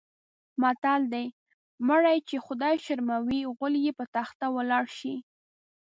متل 0.61 1.01
دی: 1.13 1.25
مړی 1.87 2.17
چې 2.27 2.35
خدای 2.45 2.75
شرموي 2.85 3.41
غول 3.55 3.73
یې 3.85 3.91
په 3.99 4.05
تخته 4.15 4.45
ولاړ 4.55 4.85
شي. 4.97 5.15